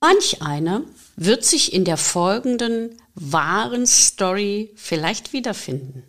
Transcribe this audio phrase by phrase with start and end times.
[0.00, 0.82] Manch einer
[1.16, 6.04] wird sich in der folgenden wahren Story vielleicht wiederfinden.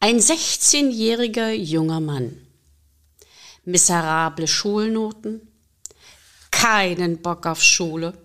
[0.00, 2.46] Ein 16-jähriger junger Mann.
[3.64, 5.46] Miserable Schulnoten,
[6.50, 8.16] keinen Bock auf Schule.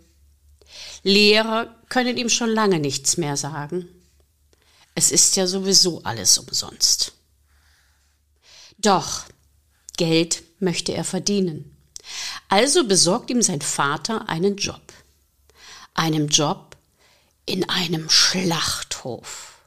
[1.03, 3.89] Lehrer können ihm schon lange nichts mehr sagen.
[4.95, 7.11] Es ist ja sowieso alles umsonst.
[8.77, 9.25] Doch
[9.97, 11.75] Geld möchte er verdienen.
[12.53, 14.93] Also besorgt ihm sein Vater einen Job.
[15.95, 16.77] Einem Job
[17.47, 19.57] in einem Schlachthof.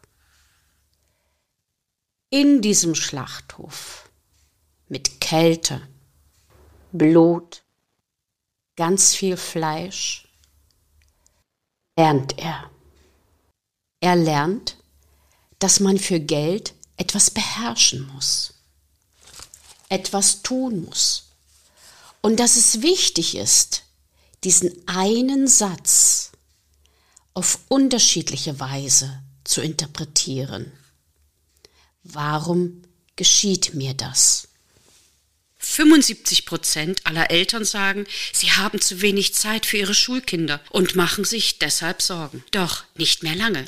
[2.31, 4.09] In diesem Schlachthof
[4.87, 5.83] mit Kälte,
[6.93, 7.65] Blut,
[8.77, 10.29] ganz viel Fleisch,
[11.99, 12.71] lernt er.
[13.99, 14.77] Er lernt,
[15.59, 18.55] dass man für Geld etwas beherrschen muss,
[19.89, 21.26] etwas tun muss
[22.27, 23.85] und dass es wichtig ist,
[24.43, 26.33] diesen einen Satz
[27.35, 30.73] auf unterschiedliche Weise zu interpretieren.
[32.03, 32.83] Warum
[33.15, 34.49] geschieht mir das?
[35.59, 41.25] 75 Prozent aller Eltern sagen, sie haben zu wenig Zeit für ihre Schulkinder und machen
[41.25, 42.43] sich deshalb Sorgen.
[42.51, 43.65] Doch nicht mehr lange.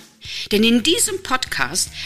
[0.51, 1.48] Denn in diesem Podcast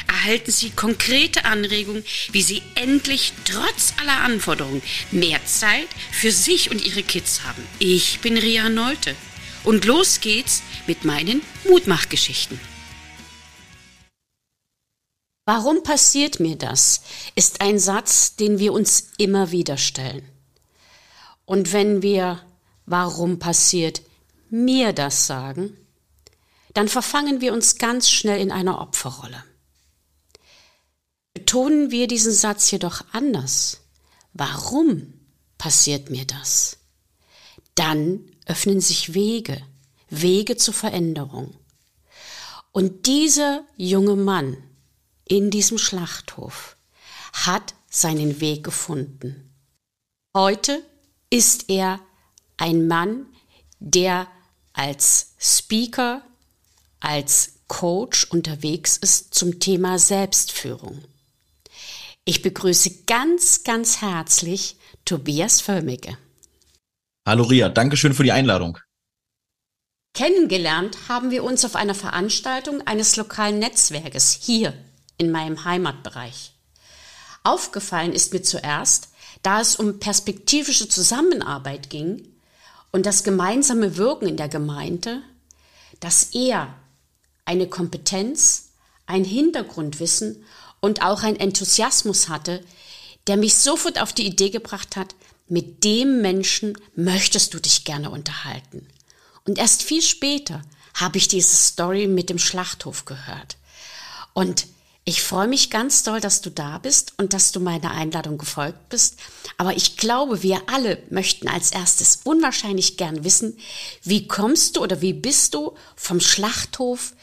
[0.09, 6.85] erhalten Sie konkrete Anregungen, wie Sie endlich trotz aller Anforderungen mehr Zeit für sich und
[6.85, 7.67] Ihre Kids haben.
[7.79, 9.15] Ich bin Ria Neute
[9.65, 12.59] und los geht's mit meinen Mutmachgeschichten.
[15.45, 17.03] Warum passiert mir das?
[17.35, 20.29] ist ein Satz, den wir uns immer wieder stellen.
[21.45, 22.41] Und wenn wir
[22.87, 24.03] warum passiert
[24.51, 25.77] mir das sagen,
[26.75, 29.45] dann verfangen wir uns ganz schnell in einer Opferrolle.
[31.35, 33.81] Betonen wir diesen Satz jedoch anders.
[34.33, 35.15] Warum
[35.59, 36.79] passiert mir das?
[37.75, 39.63] Dann öffnen sich Wege,
[40.09, 41.55] Wege zur Veränderung.
[42.73, 44.57] Und dieser junge Mann,
[45.27, 46.77] in diesem Schlachthof,
[47.33, 49.51] hat seinen Weg gefunden.
[50.35, 50.83] Heute
[51.31, 52.01] ist er
[52.57, 53.27] ein Mann,
[53.79, 54.29] der
[54.73, 56.23] als Speaker,
[57.03, 61.03] als Coach unterwegs ist zum Thema Selbstführung.
[62.25, 66.17] Ich begrüße ganz, ganz herzlich Tobias Förmige.
[67.27, 68.79] Hallo Ria, danke schön für die Einladung.
[70.15, 74.75] Kennengelernt haben wir uns auf einer Veranstaltung eines lokalen Netzwerkes hier
[75.19, 76.53] in meinem Heimatbereich.
[77.43, 79.09] Aufgefallen ist mir zuerst,
[79.43, 82.29] da es um perspektivische Zusammenarbeit ging
[82.93, 85.23] und das gemeinsame Wirken in der Gemeinde,
[85.99, 86.75] dass er
[87.45, 88.71] eine Kompetenz,
[89.07, 90.45] ein Hintergrundwissen
[90.81, 92.65] und auch ein Enthusiasmus hatte,
[93.27, 95.15] der mich sofort auf die Idee gebracht hat,
[95.49, 98.87] mit dem Menschen möchtest du dich gerne unterhalten.
[99.45, 100.63] Und erst viel später
[100.95, 103.57] habe ich diese Story mit dem Schlachthof gehört.
[104.33, 104.67] Und
[105.05, 108.89] ich freue mich ganz doll, dass du da bist und dass du meiner Einladung gefolgt
[108.89, 109.19] bist.
[109.59, 113.59] Aber ich glaube, wir alle möchten als erstes unwahrscheinlich gern wissen,
[114.05, 117.15] wie kommst du oder wie bist du vom Schlachthof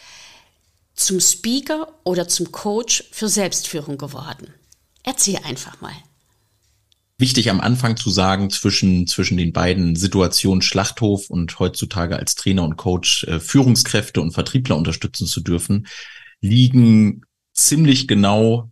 [0.99, 4.53] zum Speaker oder zum Coach für Selbstführung geworden?
[5.03, 5.93] Erzähl einfach mal.
[7.17, 12.63] Wichtig am Anfang zu sagen, zwischen, zwischen den beiden Situationen Schlachthof und heutzutage als Trainer
[12.63, 15.87] und Coach äh, Führungskräfte und Vertriebler unterstützen zu dürfen,
[16.39, 17.23] liegen
[17.53, 18.71] ziemlich genau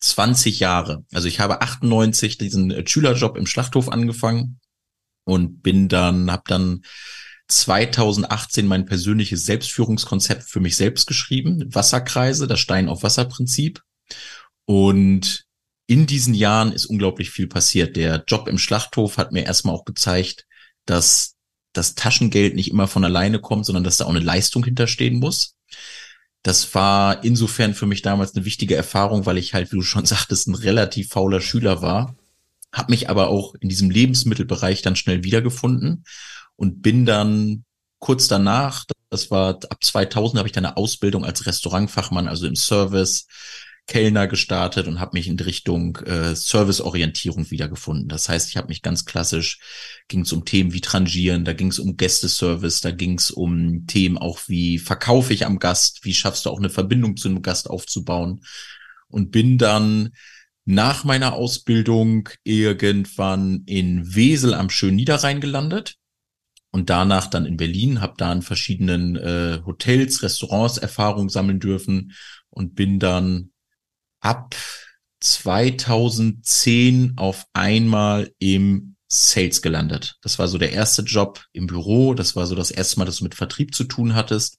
[0.00, 1.04] 20 Jahre.
[1.12, 4.58] Also ich habe 98 diesen äh, Schülerjob im Schlachthof angefangen
[5.24, 6.82] und bin dann, habe dann
[7.48, 13.82] 2018 mein persönliches Selbstführungskonzept für mich selbst geschrieben, Wasserkreise, das Stein auf Wasser Prinzip.
[14.66, 15.46] Und
[15.86, 17.96] in diesen Jahren ist unglaublich viel passiert.
[17.96, 20.46] Der Job im Schlachthof hat mir erstmal auch gezeigt,
[20.84, 21.36] dass
[21.72, 25.54] das Taschengeld nicht immer von alleine kommt, sondern dass da auch eine Leistung hinterstehen muss.
[26.42, 30.04] Das war insofern für mich damals eine wichtige Erfahrung, weil ich halt, wie du schon
[30.06, 32.14] sagtest, ein relativ fauler Schüler war,
[32.72, 36.04] habe mich aber auch in diesem Lebensmittelbereich dann schnell wiedergefunden
[36.58, 37.64] und bin dann
[38.00, 42.56] kurz danach, das war ab 2000, habe ich dann eine Ausbildung als Restaurantfachmann, also im
[42.56, 43.26] Service,
[43.86, 48.08] Kellner gestartet und habe mich in Richtung äh, Serviceorientierung wiedergefunden.
[48.08, 49.60] Das heißt, ich habe mich ganz klassisch,
[50.08, 53.86] ging es um Themen wie Trangieren, da ging es um Gästeservice, da ging es um
[53.86, 57.40] Themen auch wie verkaufe ich am Gast, wie schaffst du auch eine Verbindung zu einem
[57.40, 58.42] Gast aufzubauen
[59.08, 60.10] und bin dann
[60.66, 65.97] nach meiner Ausbildung irgendwann in Wesel am schönen Niederrhein gelandet
[66.78, 72.12] und danach dann in Berlin, habe da in verschiedenen äh, Hotels, Restaurants Erfahrung sammeln dürfen
[72.50, 73.50] und bin dann
[74.20, 74.54] ab
[75.18, 80.18] 2010 auf einmal im Sales gelandet.
[80.22, 82.14] Das war so der erste Job im Büro.
[82.14, 84.58] Das war so das erste Mal, dass du mit Vertrieb zu tun hattest.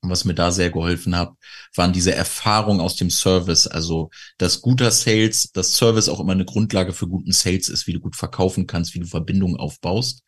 [0.00, 1.34] Und was mir da sehr geholfen hat,
[1.74, 3.66] waren diese Erfahrungen aus dem Service.
[3.66, 4.08] Also,
[4.38, 8.00] dass guter Sales, dass Service auch immer eine Grundlage für guten Sales ist, wie du
[8.00, 10.22] gut verkaufen kannst, wie du Verbindungen aufbaust.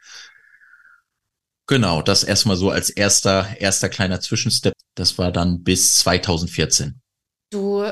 [1.72, 4.74] Genau, das erstmal so als erster, erster kleiner Zwischenstep.
[4.94, 7.00] Das war dann bis 2014.
[7.48, 7.90] Du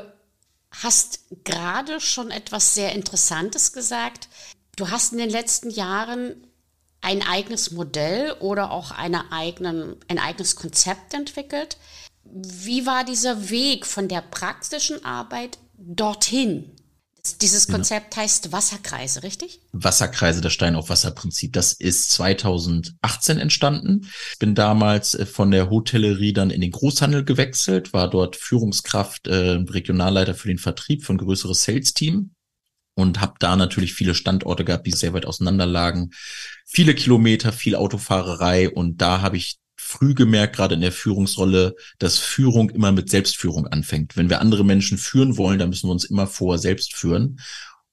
[0.70, 4.28] hast gerade schon etwas sehr Interessantes gesagt.
[4.76, 6.46] Du hast in den letzten Jahren
[7.00, 11.78] ein eigenes Modell oder auch eine eigenen, ein eigenes Konzept entwickelt.
[12.24, 16.70] Wie war dieser Weg von der praktischen Arbeit dorthin?
[17.40, 18.22] Dieses Konzept ja.
[18.22, 19.60] heißt Wasserkreise, richtig?
[19.72, 21.52] Wasserkreise, das Stein auf Wasser Prinzip.
[21.52, 24.08] Das ist 2018 entstanden.
[24.32, 29.26] Ich bin damals äh, von der Hotellerie dann in den Großhandel gewechselt, war dort Führungskraft,
[29.26, 32.30] äh, Regionalleiter für den Vertrieb von größeres Sales-Team
[32.94, 36.10] und habe da natürlich viele Standorte gehabt, die sehr weit auseinander lagen.
[36.66, 39.59] Viele Kilometer, viel Autofahrerei und da habe ich
[39.90, 44.16] früh gemerkt, gerade in der Führungsrolle, dass Führung immer mit Selbstführung anfängt.
[44.16, 47.40] Wenn wir andere Menschen führen wollen, dann müssen wir uns immer vor selbst führen.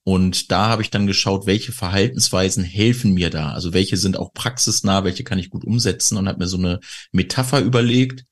[0.03, 3.51] Und da habe ich dann geschaut, welche Verhaltensweisen helfen mir da.
[3.51, 6.79] Also welche sind auch praxisnah, welche kann ich gut umsetzen und habe mir so eine
[7.11, 8.23] Metapher überlegt.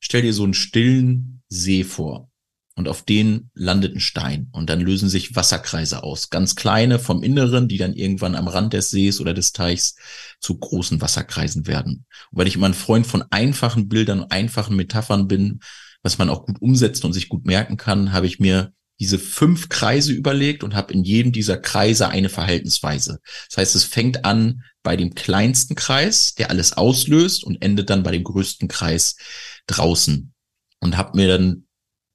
[0.00, 2.31] Stell dir so einen stillen See vor
[2.74, 6.30] und auf den landet ein Stein und dann lösen sich Wasserkreise aus.
[6.30, 9.96] Ganz kleine vom Inneren, die dann irgendwann am Rand des Sees oder des Teichs
[10.40, 12.06] zu großen Wasserkreisen werden.
[12.30, 15.60] Und weil ich immer ein Freund von einfachen Bildern und einfachen Metaphern bin,
[16.02, 19.68] was man auch gut umsetzt und sich gut merken kann, habe ich mir diese fünf
[19.68, 23.20] Kreise überlegt und habe in jedem dieser Kreise eine Verhaltensweise.
[23.48, 28.02] Das heißt, es fängt an bei dem kleinsten Kreis, der alles auslöst und endet dann
[28.02, 29.16] bei dem größten Kreis
[29.66, 30.32] draußen.
[30.80, 31.66] Und habe mir dann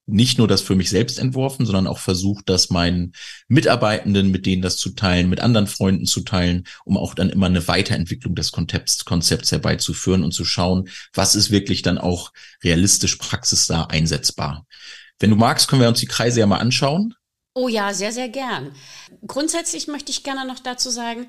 [0.07, 3.13] nicht nur das für mich selbst entworfen, sondern auch versucht, das meinen
[3.49, 7.47] Mitarbeitenden, mit denen das zu teilen, mit anderen Freunden zu teilen, um auch dann immer
[7.47, 12.31] eine Weiterentwicklung des Konzepts, Konzepts herbeizuführen und zu schauen, was ist wirklich dann auch
[12.63, 14.65] realistisch praxisnah einsetzbar.
[15.19, 17.13] Wenn du magst, können wir uns die Kreise ja mal anschauen.
[17.53, 18.71] Oh ja, sehr, sehr gern.
[19.25, 21.27] Grundsätzlich möchte ich gerne noch dazu sagen,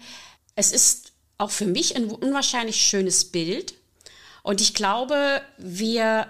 [0.54, 3.74] es ist auch für mich ein unwahrscheinlich schönes Bild.
[4.42, 6.26] Und ich glaube, wir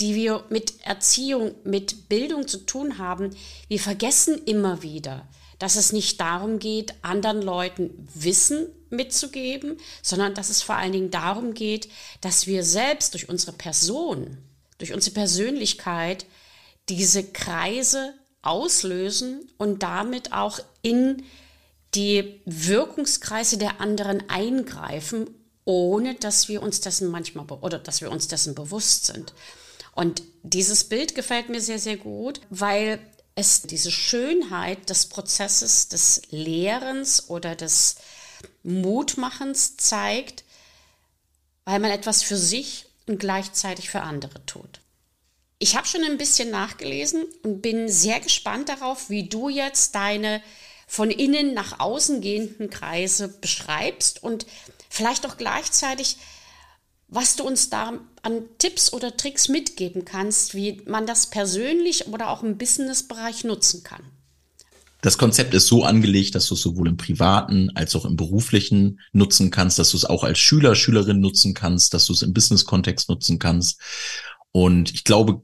[0.00, 3.30] die wir mit Erziehung, mit Bildung zu tun haben,
[3.68, 5.26] wir vergessen immer wieder,
[5.58, 11.10] dass es nicht darum geht, anderen Leuten Wissen mitzugeben, sondern dass es vor allen Dingen
[11.10, 11.88] darum geht,
[12.20, 14.38] dass wir selbst durch unsere Person,
[14.78, 16.26] durch unsere Persönlichkeit
[16.88, 21.24] diese Kreise auslösen und damit auch in
[21.94, 25.28] die Wirkungskreise der anderen eingreifen,
[25.64, 29.34] ohne dass wir uns dessen manchmal oder dass wir uns dessen bewusst sind.
[29.98, 33.00] Und dieses Bild gefällt mir sehr, sehr gut, weil
[33.34, 37.96] es diese Schönheit des Prozesses des Lehrens oder des
[38.62, 40.44] Mutmachens zeigt,
[41.64, 44.82] weil man etwas für sich und gleichzeitig für andere tut.
[45.58, 50.40] Ich habe schon ein bisschen nachgelesen und bin sehr gespannt darauf, wie du jetzt deine
[50.86, 54.46] von innen nach außen gehenden Kreise beschreibst und
[54.88, 56.18] vielleicht auch gleichzeitig
[57.08, 62.28] was du uns da an Tipps oder Tricks mitgeben kannst, wie man das persönlich oder
[62.30, 64.02] auch im Businessbereich nutzen kann.
[65.00, 69.00] Das Konzept ist so angelegt, dass du es sowohl im privaten als auch im beruflichen
[69.12, 72.32] nutzen kannst, dass du es auch als Schüler, Schülerin nutzen kannst, dass du es im
[72.32, 73.80] Business-Kontext nutzen kannst.
[74.50, 75.42] Und ich glaube,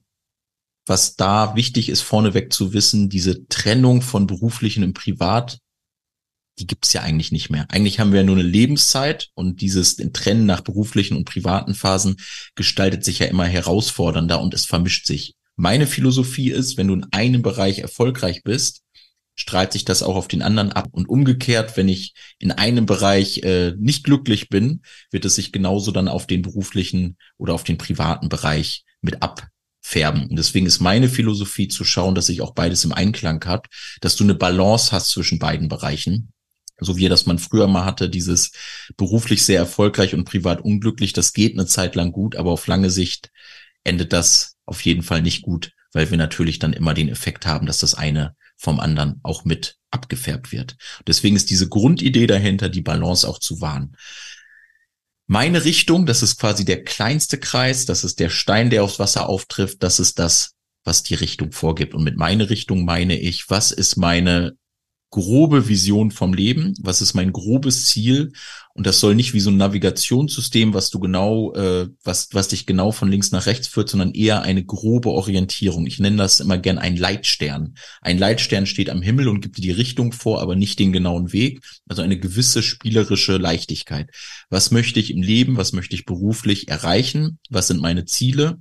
[0.87, 5.59] was da wichtig ist, vorneweg zu wissen, diese Trennung von beruflichen und privat
[6.59, 7.67] die gibt's ja eigentlich nicht mehr.
[7.71, 12.17] Eigentlich haben wir ja nur eine Lebenszeit und dieses Trennen nach beruflichen und privaten Phasen
[12.55, 15.35] gestaltet sich ja immer herausfordernder und es vermischt sich.
[15.57, 18.83] Meine Philosophie ist, wenn du in einem Bereich erfolgreich bist,
[19.37, 20.89] strahlt sich das auch auf den anderen ab.
[20.93, 25.91] Und umgekehrt, wenn ich in einem Bereich äh, nicht glücklich bin, wird es sich genauso
[25.91, 30.29] dann auf den beruflichen oder auf den privaten Bereich mit abfärben.
[30.29, 33.67] Und deswegen ist meine Philosophie zu schauen, dass sich auch beides im Einklang hat,
[34.01, 36.33] dass du eine Balance hast zwischen beiden Bereichen
[36.79, 38.53] so wie das man früher mal hatte, dieses
[38.97, 42.91] beruflich sehr erfolgreich und privat unglücklich, das geht eine Zeit lang gut, aber auf lange
[42.91, 43.31] Sicht
[43.85, 47.67] endet das auf jeden Fall nicht gut, weil wir natürlich dann immer den Effekt haben,
[47.67, 50.77] dass das eine vom anderen auch mit abgefärbt wird.
[51.07, 53.97] Deswegen ist diese Grundidee dahinter, die Balance auch zu wahren.
[55.27, 59.29] Meine Richtung, das ist quasi der kleinste Kreis, das ist der Stein, der aufs Wasser
[59.29, 60.55] auftrifft, das ist das,
[60.85, 61.95] was die Richtung vorgibt.
[61.95, 64.57] Und mit meine Richtung meine ich, was ist meine
[65.11, 68.33] grobe Vision vom Leben, was ist mein grobes Ziel
[68.75, 72.67] und das soll nicht wie so ein Navigationssystem, was du genau, äh, was, was dich
[72.67, 75.87] genau von links nach rechts führt, sondern eher eine grobe Orientierung.
[75.87, 77.77] Ich nenne das immer gern ein Leitstern.
[78.01, 81.33] Ein Leitstern steht am Himmel und gibt dir die Richtung vor, aber nicht den genauen
[81.33, 81.61] Weg.
[81.89, 84.11] Also eine gewisse spielerische Leichtigkeit.
[84.51, 87.39] Was möchte ich im Leben, was möchte ich beruflich erreichen?
[87.51, 88.59] Was sind meine Ziele?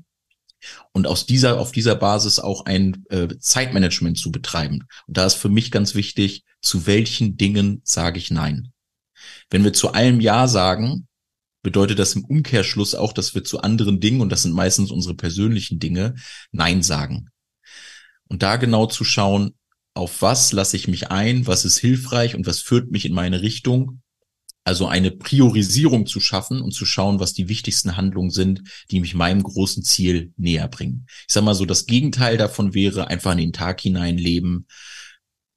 [0.91, 4.88] Und aus dieser, auf dieser Basis auch ein äh, Zeitmanagement zu betreiben.
[5.08, 8.72] Und da ist für mich ganz wichtig, zu welchen Dingen sage ich Nein.
[9.50, 11.08] Wenn wir zu allem Ja sagen,
[11.63, 15.15] bedeutet das im Umkehrschluss auch, dass wir zu anderen Dingen, und das sind meistens unsere
[15.15, 16.15] persönlichen Dinge,
[16.51, 17.29] Nein sagen.
[18.27, 19.55] Und da genau zu schauen,
[19.96, 23.41] auf was lasse ich mich ein, was ist hilfreich und was führt mich in meine
[23.41, 24.02] Richtung
[24.63, 29.13] also eine Priorisierung zu schaffen und zu schauen, was die wichtigsten Handlungen sind, die mich
[29.13, 31.05] meinem großen Ziel näher bringen.
[31.27, 34.67] Ich sag mal so, das Gegenteil davon wäre einfach in den Tag hinein leben,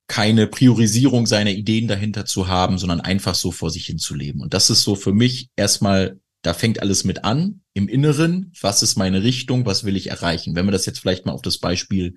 [0.08, 4.40] keine Priorisierung seiner Ideen dahinter zu haben, sondern einfach so vor sich hin zu leben.
[4.40, 8.82] Und das ist so für mich erstmal, da fängt alles mit an, im Inneren, was
[8.82, 10.54] ist meine Richtung, was will ich erreichen?
[10.54, 12.14] Wenn wir das jetzt vielleicht mal auf das Beispiel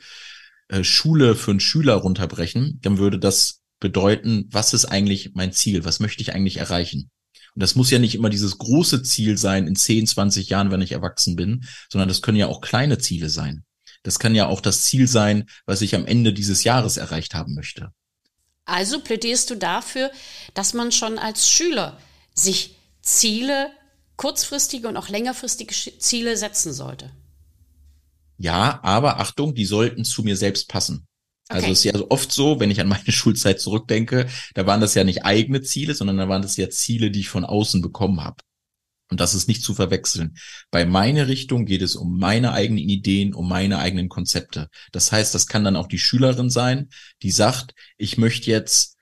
[0.67, 5.86] äh, Schule für einen Schüler runterbrechen, dann würde das bedeuten, was ist eigentlich mein Ziel?
[5.86, 7.09] Was möchte ich eigentlich erreichen?
[7.55, 10.81] Und das muss ja nicht immer dieses große Ziel sein in 10, 20 Jahren, wenn
[10.81, 13.63] ich erwachsen bin, sondern das können ja auch kleine Ziele sein.
[14.03, 17.55] Das kann ja auch das Ziel sein, was ich am Ende dieses Jahres erreicht haben
[17.55, 17.91] möchte.
[18.65, 20.12] Also plädierst du dafür,
[20.53, 22.00] dass man schon als Schüler
[22.33, 23.71] sich Ziele,
[24.15, 27.12] kurzfristige und auch längerfristige Ziele setzen sollte.
[28.38, 31.09] Ja, aber Achtung, die sollten zu mir selbst passen.
[31.50, 31.72] Also okay.
[31.74, 34.94] es ist ja so oft so, wenn ich an meine Schulzeit zurückdenke, da waren das
[34.94, 38.24] ja nicht eigene Ziele, sondern da waren das ja Ziele, die ich von außen bekommen
[38.24, 38.38] habe.
[39.12, 40.38] Und das ist nicht zu verwechseln.
[40.70, 44.70] Bei meiner Richtung geht es um meine eigenen Ideen, um meine eigenen Konzepte.
[44.91, 46.89] Das heißt, das kann dann auch die Schülerin sein,
[47.24, 48.98] die sagt, ich möchte jetzt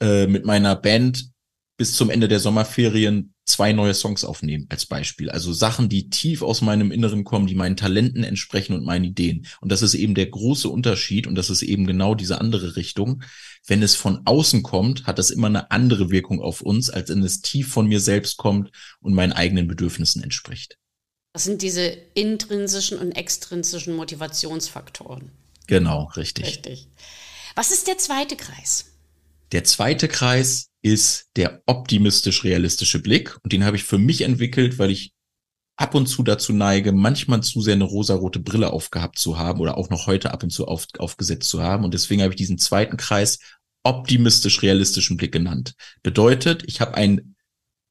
[0.00, 1.30] äh, mit meiner Band
[1.76, 5.30] bis zum Ende der Sommerferien zwei neue Songs aufnehmen als Beispiel.
[5.30, 9.46] Also Sachen, die tief aus meinem Inneren kommen, die meinen Talenten entsprechen und meinen Ideen.
[9.60, 13.22] Und das ist eben der große Unterschied und das ist eben genau diese andere Richtung.
[13.66, 17.22] Wenn es von außen kommt, hat das immer eine andere Wirkung auf uns, als wenn
[17.22, 20.78] es tief von mir selbst kommt und meinen eigenen Bedürfnissen entspricht.
[21.32, 25.30] Das sind diese intrinsischen und extrinsischen Motivationsfaktoren.
[25.66, 26.46] Genau, richtig.
[26.46, 26.88] Richtig.
[27.54, 28.86] Was ist der zweite Kreis?
[29.52, 33.38] Der zweite Kreis ist der optimistisch-realistische Blick.
[33.42, 35.12] Und den habe ich für mich entwickelt, weil ich
[35.76, 39.78] ab und zu dazu neige, manchmal zu sehr eine rosarote Brille aufgehabt zu haben oder
[39.78, 41.84] auch noch heute ab und zu auf, aufgesetzt zu haben.
[41.84, 43.38] Und deswegen habe ich diesen zweiten Kreis
[43.82, 45.74] optimistisch-realistischen Blick genannt.
[46.02, 47.29] Bedeutet, ich habe einen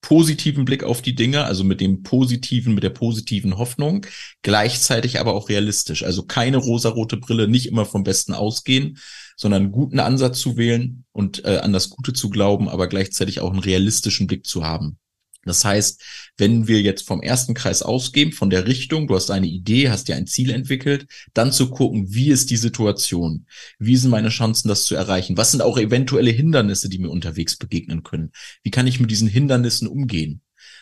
[0.02, 4.06] positiven Blick auf die Dinge, also mit dem positiven, mit der positiven Hoffnung,
[4.42, 6.04] gleichzeitig aber auch realistisch.
[6.04, 8.98] Also keine rosarote Brille, nicht immer vom Besten ausgehen,
[9.36, 13.40] sondern einen guten Ansatz zu wählen und äh, an das Gute zu glauben, aber gleichzeitig
[13.42, 14.98] auch einen realistischen Blick zu haben.
[15.44, 16.04] Das heißt,
[16.38, 20.08] wenn wir jetzt vom ersten Kreis ausgehen, von der Richtung, du hast eine Idee, hast
[20.08, 23.46] dir ein Ziel entwickelt, dann zu gucken, wie ist die Situation?
[23.78, 25.38] Wie sind meine Chancen, das zu erreichen?
[25.38, 28.32] Was sind auch eventuelle Hindernisse, die mir unterwegs begegnen können?
[28.64, 30.42] Wie kann ich mit diesen Hindernissen umgehen?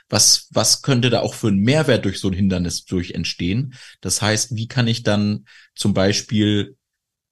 [0.10, 3.76] Was, was könnte da auch für einen Mehrwert durch so ein Hindernis durch entstehen?
[4.02, 5.46] Das heißt, wie kann ich dann
[5.76, 6.78] zum Beispiel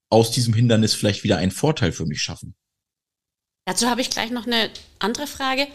[0.10, 2.56] aus diesem Hindernis vielleicht wieder einen Vorteil für mich schaffen.
[3.66, 5.68] Dazu habe ich gleich noch eine andere Frage.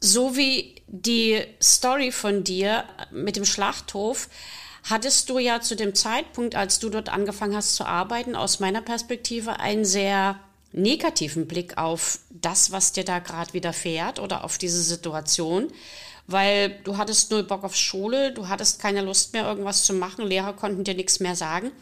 [0.00, 4.28] So wie die Story von dir mit dem Schlachthof,
[4.84, 8.80] hattest du ja zu dem Zeitpunkt, als du dort angefangen hast zu arbeiten, aus meiner
[8.80, 10.40] Perspektive einen sehr
[10.72, 15.68] negativen Blick auf das, was dir da gerade widerfährt oder auf diese Situation,
[16.26, 20.26] weil du hattest null Bock auf Schule, du hattest keine Lust mehr, irgendwas zu machen,
[20.26, 21.72] Lehrer konnten dir nichts mehr sagen.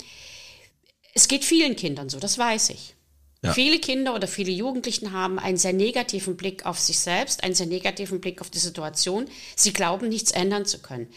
[1.14, 2.94] Es geht vielen Kindern so, das weiß ich.
[3.42, 3.52] Ja.
[3.52, 7.66] Viele Kinder oder viele Jugendlichen haben einen sehr negativen Blick auf sich selbst, einen sehr
[7.66, 9.26] negativen Blick auf die Situation.
[9.54, 11.08] Sie glauben, nichts ändern zu können.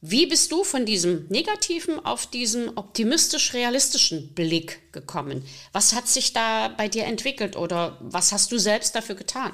[0.00, 5.44] Wie bist du von diesem negativen auf diesen optimistisch-realistischen Blick gekommen?
[5.72, 9.52] Was hat sich da bei dir entwickelt oder was hast du selbst dafür getan?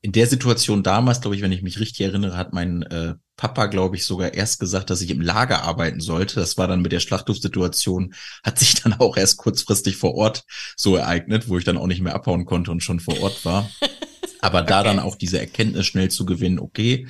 [0.00, 3.66] in der Situation damals, glaube ich, wenn ich mich richtig erinnere, hat mein äh, Papa,
[3.66, 6.40] glaube ich, sogar erst gesagt, dass ich im Lager arbeiten sollte.
[6.40, 10.44] Das war dann mit der Schlachthofsituation, hat sich dann auch erst kurzfristig vor Ort
[10.76, 13.70] so ereignet, wo ich dann auch nicht mehr abhauen konnte und schon vor Ort war.
[14.40, 14.88] Aber da okay.
[14.88, 17.06] dann auch diese Erkenntnis schnell zu gewinnen, okay,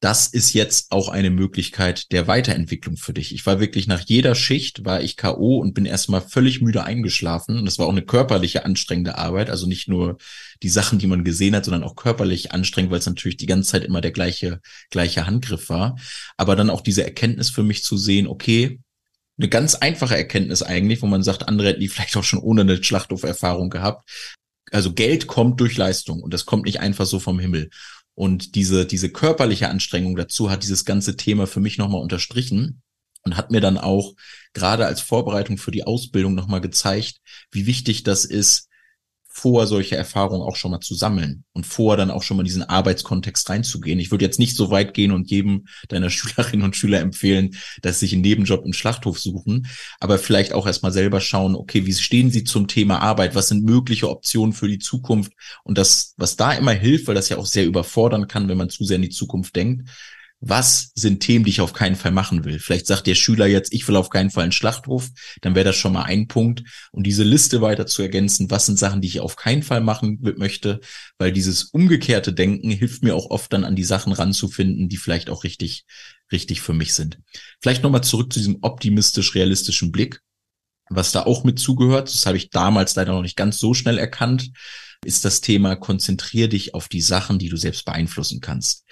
[0.00, 3.34] das ist jetzt auch eine Möglichkeit der Weiterentwicklung für dich.
[3.34, 7.58] Ich war wirklich nach jeder Schicht war ich KO und bin erstmal völlig müde eingeschlafen.
[7.58, 9.50] Und das war auch eine körperliche anstrengende Arbeit.
[9.50, 10.16] Also nicht nur
[10.62, 13.72] die Sachen, die man gesehen hat, sondern auch körperlich anstrengend, weil es natürlich die ganze
[13.72, 15.98] Zeit immer der gleiche, gleiche Handgriff war.
[16.38, 18.80] Aber dann auch diese Erkenntnis für mich zu sehen, okay,
[19.38, 22.62] eine ganz einfache Erkenntnis eigentlich, wo man sagt, andere hätten die vielleicht auch schon ohne
[22.62, 24.08] eine Schlachthoferfahrung gehabt.
[24.70, 27.68] Also Geld kommt durch Leistung und das kommt nicht einfach so vom Himmel.
[28.20, 32.82] Und diese, diese körperliche Anstrengung dazu hat dieses ganze Thema für mich nochmal unterstrichen
[33.22, 34.12] und hat mir dann auch
[34.52, 38.68] gerade als Vorbereitung für die Ausbildung nochmal gezeigt, wie wichtig das ist,
[39.32, 42.64] vor solche Erfahrungen auch schon mal zu sammeln und vor dann auch schon mal diesen
[42.64, 44.00] Arbeitskontext reinzugehen.
[44.00, 48.00] Ich würde jetzt nicht so weit gehen und jedem deiner Schülerinnen und Schüler empfehlen, dass
[48.00, 49.68] sie sich einen Nebenjob im Schlachthof suchen,
[50.00, 53.36] aber vielleicht auch erstmal selber schauen, okay, wie stehen sie zum Thema Arbeit?
[53.36, 55.32] Was sind mögliche Optionen für die Zukunft?
[55.62, 58.68] Und das, was da immer hilft, weil das ja auch sehr überfordern kann, wenn man
[58.68, 59.88] zu sehr in die Zukunft denkt,
[60.40, 62.58] was sind Themen, die ich auf keinen Fall machen will.
[62.58, 65.10] Vielleicht sagt der Schüler jetzt, ich will auf keinen Fall einen Schlachthof,
[65.42, 66.62] dann wäre das schon mal ein Punkt.
[66.92, 70.18] Und diese Liste weiter zu ergänzen, was sind Sachen, die ich auf keinen Fall machen
[70.36, 70.80] möchte,
[71.18, 75.28] weil dieses umgekehrte Denken hilft mir auch oft dann an die Sachen ranzufinden, die vielleicht
[75.28, 75.84] auch richtig,
[76.32, 77.18] richtig für mich sind.
[77.60, 80.22] Vielleicht nochmal zurück zu diesem optimistisch-realistischen Blick.
[80.88, 83.98] Was da auch mit zugehört, das habe ich damals leider noch nicht ganz so schnell
[83.98, 84.50] erkannt,
[85.04, 88.84] ist das Thema, konzentrier dich auf die Sachen, die du selbst beeinflussen kannst.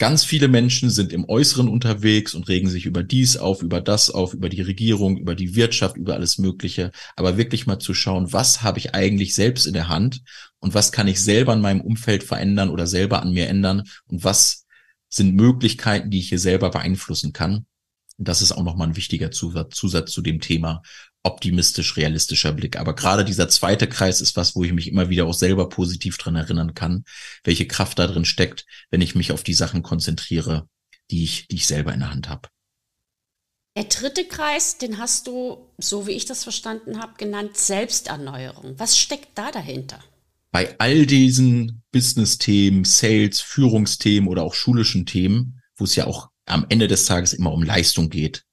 [0.00, 4.08] Ganz viele Menschen sind im Äußeren unterwegs und regen sich über dies auf, über das
[4.08, 6.90] auf, über die Regierung, über die Wirtschaft, über alles Mögliche.
[7.16, 10.22] Aber wirklich mal zu schauen, was habe ich eigentlich selbst in der Hand
[10.58, 14.24] und was kann ich selber in meinem Umfeld verändern oder selber an mir ändern und
[14.24, 14.64] was
[15.10, 17.66] sind Möglichkeiten, die ich hier selber beeinflussen kann.
[18.16, 20.80] Das ist auch nochmal ein wichtiger Zusatz zu dem Thema
[21.22, 22.78] optimistisch realistischer Blick.
[22.78, 26.16] Aber gerade dieser zweite Kreis ist was, wo ich mich immer wieder auch selber positiv
[26.16, 27.04] dran erinnern kann,
[27.44, 30.68] welche Kraft da drin steckt, wenn ich mich auf die Sachen konzentriere,
[31.10, 32.48] die ich, die ich selber in der Hand habe.
[33.76, 38.78] Der dritte Kreis, den hast du, so wie ich das verstanden habe, genannt Selbsterneuerung.
[38.78, 40.02] Was steckt da dahinter?
[40.50, 46.66] Bei all diesen Business-Themen, Sales, Führungsthemen oder auch schulischen Themen, wo es ja auch am
[46.68, 48.44] Ende des Tages immer um Leistung geht,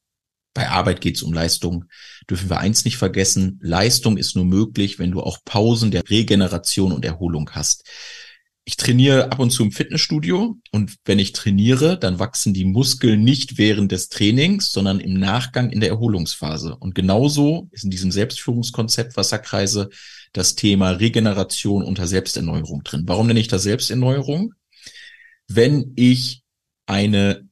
[0.57, 1.85] bei Arbeit geht es um Leistung.
[2.27, 6.91] Dürfen wir eins nicht vergessen, Leistung ist nur möglich, wenn du auch Pausen der Regeneration
[6.91, 7.87] und Erholung hast.
[8.65, 13.23] Ich trainiere ab und zu im Fitnessstudio und wenn ich trainiere, dann wachsen die Muskeln
[13.23, 16.75] nicht während des Trainings, sondern im Nachgang in der Erholungsphase.
[16.75, 19.89] Und genauso ist in diesem Selbstführungskonzept Wasserkreise
[20.33, 23.03] das Thema Regeneration unter Selbsterneuerung drin.
[23.05, 24.55] Warum nenne ich das Selbsterneuerung?
[25.47, 26.41] Wenn ich
[26.87, 27.46] eine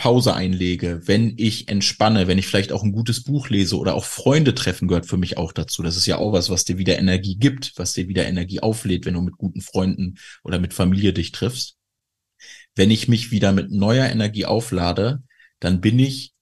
[0.00, 4.06] Pause einlege, wenn ich entspanne, wenn ich vielleicht auch ein gutes Buch lese oder auch
[4.06, 5.82] Freunde treffen gehört für mich auch dazu.
[5.82, 9.04] Das ist ja auch was, was dir wieder Energie gibt, was dir wieder Energie auflädt,
[9.04, 11.76] wenn du mit guten Freunden oder mit Familie dich triffst.
[12.74, 15.22] Wenn ich mich wieder mit neuer Energie auflade,
[15.58, 16.32] dann bin ich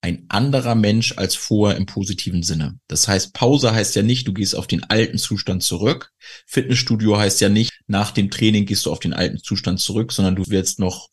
[0.00, 2.78] ein anderer Mensch als vorher im positiven Sinne.
[2.88, 6.12] Das heißt, Pause heißt ja nicht, du gehst auf den alten Zustand zurück.
[6.46, 10.34] Fitnessstudio heißt ja nicht, nach dem Training gehst du auf den alten Zustand zurück, sondern
[10.34, 11.10] du wirst noch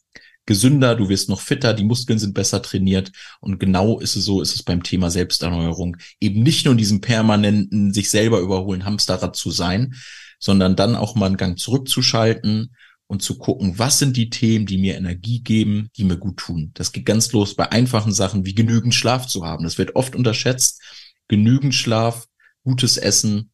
[0.49, 3.11] gesünder, du wirst noch fitter, die Muskeln sind besser trainiert.
[3.39, 7.01] Und genau ist es so, ist es beim Thema Selbsterneuerung eben nicht nur in diesem
[7.01, 9.93] permanenten sich selber überholen Hamsterrad zu sein,
[10.39, 14.79] sondern dann auch mal einen Gang zurückzuschalten und zu gucken, was sind die Themen, die
[14.79, 16.71] mir Energie geben, die mir gut tun.
[16.73, 19.63] Das geht ganz los bei einfachen Sachen wie genügend Schlaf zu haben.
[19.63, 20.81] Das wird oft unterschätzt.
[21.27, 22.25] Genügend Schlaf,
[22.63, 23.51] gutes Essen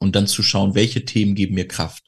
[0.00, 2.04] und dann zu schauen, welche Themen geben mir Kraft.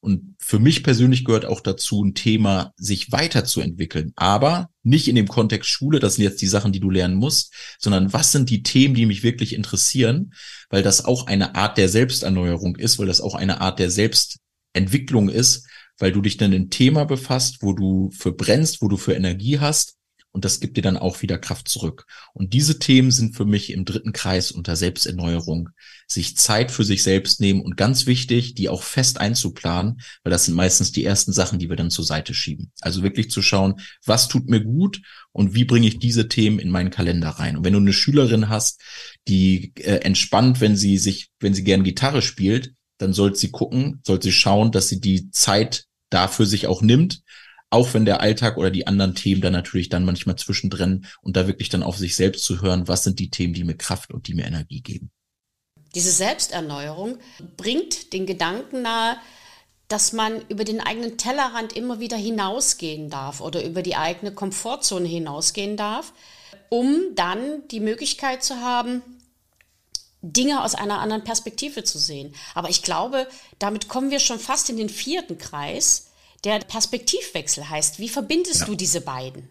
[0.00, 4.12] Und für mich persönlich gehört auch dazu ein Thema, sich weiterzuentwickeln.
[4.16, 7.52] Aber nicht in dem Kontext Schule, das sind jetzt die Sachen, die du lernen musst,
[7.78, 10.34] sondern was sind die Themen, die mich wirklich interessieren,
[10.70, 15.28] weil das auch eine Art der Selbsterneuerung ist, weil das auch eine Art der Selbstentwicklung
[15.28, 15.66] ist,
[15.98, 19.58] weil du dich dann ein Thema befasst, wo du für brennst, wo du für Energie
[19.58, 19.96] hast
[20.32, 22.06] und das gibt dir dann auch wieder Kraft zurück.
[22.32, 25.68] Und diese Themen sind für mich im dritten Kreis unter Selbsterneuerung.
[26.08, 30.46] Sich Zeit für sich selbst nehmen und ganz wichtig, die auch fest einzuplanen, weil das
[30.46, 32.72] sind meistens die ersten Sachen, die wir dann zur Seite schieben.
[32.80, 36.70] Also wirklich zu schauen, was tut mir gut und wie bringe ich diese Themen in
[36.70, 37.58] meinen Kalender rein.
[37.58, 38.80] Und wenn du eine Schülerin hast,
[39.28, 44.00] die äh, entspannt, wenn sie sich, wenn sie gern Gitarre spielt, dann sollte sie gucken,
[44.06, 47.22] sollte sie schauen, dass sie die Zeit dafür sich auch nimmt
[47.72, 51.46] auch wenn der Alltag oder die anderen Themen dann natürlich dann manchmal zwischendrin und da
[51.46, 54.28] wirklich dann auf sich selbst zu hören, was sind die Themen, die mir Kraft und
[54.28, 55.10] die mir Energie geben.
[55.94, 57.18] Diese Selbsterneuerung
[57.56, 59.16] bringt den Gedanken nahe,
[59.88, 65.08] dass man über den eigenen Tellerrand immer wieder hinausgehen darf oder über die eigene Komfortzone
[65.08, 66.12] hinausgehen darf,
[66.68, 69.02] um dann die Möglichkeit zu haben,
[70.22, 72.34] Dinge aus einer anderen Perspektive zu sehen.
[72.54, 73.26] Aber ich glaube,
[73.58, 76.11] damit kommen wir schon fast in den vierten Kreis,
[76.44, 77.98] der Perspektivwechsel heißt.
[77.98, 78.66] Wie verbindest ja.
[78.66, 79.48] du diese beiden?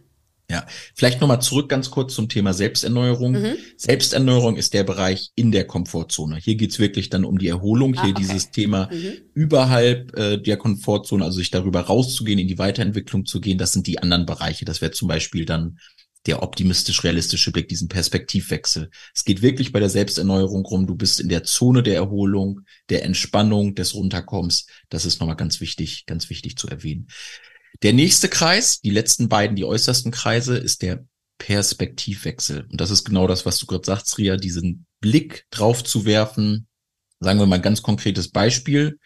[0.51, 3.31] Ja, vielleicht nochmal zurück ganz kurz zum Thema Selbsterneuerung.
[3.31, 3.55] Mhm.
[3.77, 6.35] Selbsterneuerung ist der Bereich in der Komfortzone.
[6.35, 7.95] Hier geht's wirklich dann um die Erholung.
[7.95, 8.21] Ah, Hier okay.
[8.21, 9.13] dieses Thema mhm.
[9.33, 13.57] überhalb äh, der Komfortzone, also sich darüber rauszugehen, in die Weiterentwicklung zu gehen.
[13.57, 14.65] Das sind die anderen Bereiche.
[14.65, 15.79] Das wäre zum Beispiel dann
[16.27, 18.89] der optimistisch-realistische Blick, diesen Perspektivwechsel.
[19.15, 20.85] Es geht wirklich bei der Selbsterneuerung rum.
[20.85, 24.67] Du bist in der Zone der Erholung, der Entspannung, des Runterkommens.
[24.89, 27.07] Das ist nochmal ganz wichtig, ganz wichtig zu erwähnen.
[27.81, 31.05] Der nächste Kreis, die letzten beiden, die äußersten Kreise, ist der
[31.39, 32.67] Perspektivwechsel.
[32.69, 36.67] Und das ist genau das, was du gerade sagst, Ria, diesen Blick drauf zu werfen.
[37.19, 38.99] Sagen wir mal ein ganz konkretes Beispiel.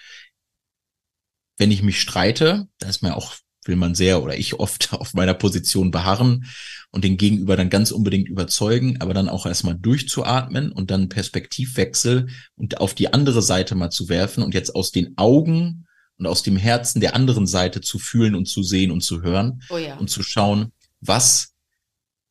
[1.58, 3.36] Wenn ich mich streite, da ist mir auch
[3.68, 6.46] will man sehr oder ich oft auf meiner Position beharren
[6.92, 12.28] und den Gegenüber dann ganz unbedingt überzeugen, aber dann auch erstmal durchzuatmen und dann Perspektivwechsel
[12.56, 15.86] und auf die andere Seite mal zu werfen und jetzt aus den Augen
[16.18, 19.62] und aus dem Herzen der anderen Seite zu fühlen und zu sehen und zu hören
[19.70, 19.98] oh ja.
[19.98, 21.54] und zu schauen, was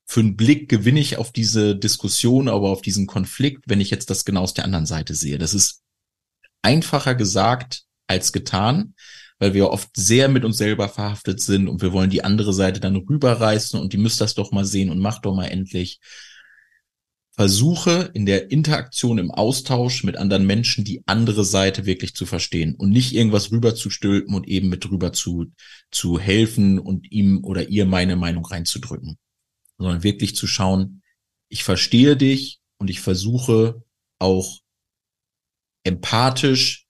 [0.06, 4.10] für einen Blick gewinne ich auf diese Diskussion, aber auf diesen Konflikt, wenn ich jetzt
[4.10, 5.38] das genau aus der anderen Seite sehe.
[5.38, 5.82] Das ist
[6.62, 8.94] einfacher gesagt als getan
[9.38, 12.80] weil wir oft sehr mit uns selber verhaftet sind und wir wollen die andere Seite
[12.80, 16.00] dann rüberreißen und die müsst das doch mal sehen und macht doch mal endlich.
[17.36, 22.76] Versuche in der Interaktion, im Austausch mit anderen Menschen die andere Seite wirklich zu verstehen
[22.76, 25.46] und nicht irgendwas rüberzustülpen und eben mit rüber zu,
[25.90, 29.18] zu helfen und ihm oder ihr meine Meinung reinzudrücken,
[29.78, 31.02] sondern wirklich zu schauen,
[31.48, 33.82] ich verstehe dich und ich versuche
[34.20, 34.60] auch
[35.82, 36.83] empathisch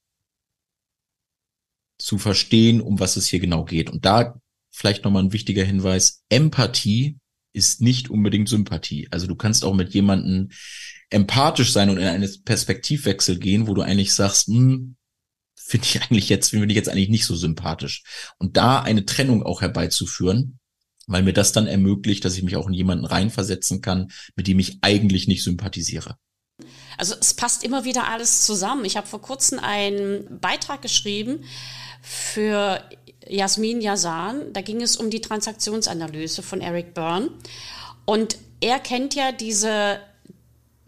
[1.98, 3.90] zu verstehen, um was es hier genau geht.
[3.90, 7.18] Und da vielleicht nochmal ein wichtiger Hinweis, Empathie
[7.52, 9.08] ist nicht unbedingt Sympathie.
[9.10, 10.50] Also du kannst auch mit jemandem
[11.10, 14.96] empathisch sein und in einen Perspektivwechsel gehen, wo du eigentlich sagst, hm,
[15.54, 18.02] finde ich eigentlich jetzt, finde ich jetzt eigentlich nicht so sympathisch.
[18.38, 20.58] Und da eine Trennung auch herbeizuführen,
[21.06, 24.58] weil mir das dann ermöglicht, dass ich mich auch in jemanden reinversetzen kann, mit dem
[24.58, 26.16] ich eigentlich nicht sympathisiere.
[26.98, 28.84] Also es passt immer wieder alles zusammen.
[28.84, 31.44] Ich habe vor kurzem einen Beitrag geschrieben,
[32.04, 32.82] für
[33.26, 34.52] Jasmin Yazan.
[34.52, 37.30] Da ging es um die Transaktionsanalyse von Eric Byrne.
[38.04, 40.00] Und er kennt ja diese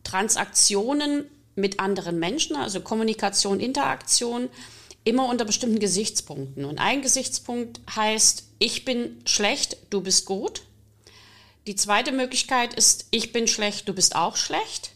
[0.05, 4.51] Transaktionen mit anderen Menschen, also Kommunikation, Interaktion,
[5.05, 6.67] immer unter bestimmten Gesichtspunkten.
[6.67, 10.63] Und ein Gesichtspunkt heißt, ich bin schlecht, du bist gut.
[11.67, 14.91] Die zweite Möglichkeit ist, ich bin schlecht, du bist auch schlecht.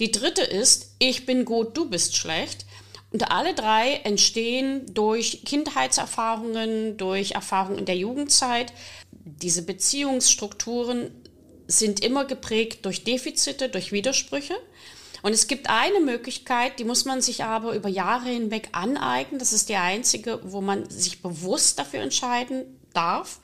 [0.00, 2.64] Die dritte ist, ich bin gut, du bist schlecht.
[3.12, 8.72] Und alle drei entstehen durch Kindheitserfahrungen, durch Erfahrungen in der Jugendzeit.
[9.12, 11.10] Diese Beziehungsstrukturen
[11.66, 14.54] sind immer geprägt durch Defizite, durch Widersprüche.
[15.22, 19.38] Und es gibt eine Möglichkeit, die muss man sich aber über Jahre hinweg aneignen.
[19.38, 23.40] Das ist die einzige, wo man sich bewusst dafür entscheiden darf.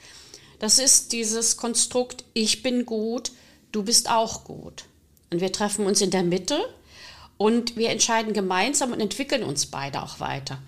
[0.59, 3.33] Das ist dieses Konstrukt, ich bin gut,
[3.73, 4.85] du bist auch gut.
[5.31, 6.59] Und wir treffen uns in der Mitte
[7.37, 10.59] und wir entscheiden gemeinsam und entwickeln uns beide auch weiter.